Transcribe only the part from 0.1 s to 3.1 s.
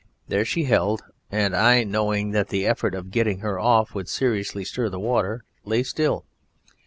There she held and I, knowing that the effort